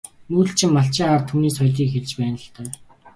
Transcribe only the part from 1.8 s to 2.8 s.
хэлж байна л даа.